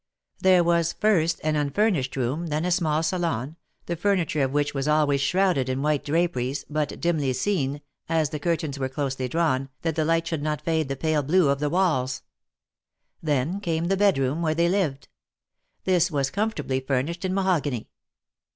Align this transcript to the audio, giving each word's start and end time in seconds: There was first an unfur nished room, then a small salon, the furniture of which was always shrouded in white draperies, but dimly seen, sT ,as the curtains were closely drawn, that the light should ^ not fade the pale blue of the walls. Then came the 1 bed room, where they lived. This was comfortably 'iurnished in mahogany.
There 0.39 0.63
was 0.63 0.93
first 0.93 1.39
an 1.43 1.53
unfur 1.53 1.95
nished 1.95 2.15
room, 2.15 2.47
then 2.47 2.65
a 2.65 2.71
small 2.71 3.03
salon, 3.03 3.55
the 3.85 3.95
furniture 3.95 4.41
of 4.43 4.51
which 4.51 4.73
was 4.73 4.87
always 4.87 5.21
shrouded 5.21 5.69
in 5.69 5.83
white 5.83 6.03
draperies, 6.03 6.65
but 6.71 6.99
dimly 6.99 7.33
seen, 7.33 7.75
sT 7.75 7.81
,as 8.09 8.29
the 8.31 8.39
curtains 8.39 8.79
were 8.79 8.89
closely 8.89 9.27
drawn, 9.27 9.69
that 9.83 9.93
the 9.95 10.03
light 10.03 10.25
should 10.25 10.39
^ 10.41 10.43
not 10.43 10.63
fade 10.65 10.89
the 10.89 10.95
pale 10.95 11.21
blue 11.21 11.49
of 11.49 11.59
the 11.59 11.69
walls. 11.69 12.23
Then 13.21 13.59
came 13.59 13.89
the 13.89 13.89
1 13.93 13.99
bed 13.99 14.17
room, 14.17 14.41
where 14.41 14.55
they 14.55 14.69
lived. 14.69 15.07
This 15.83 16.09
was 16.09 16.31
comfortably 16.31 16.81
'iurnished 16.81 17.23
in 17.23 17.31
mahogany. 17.35 17.87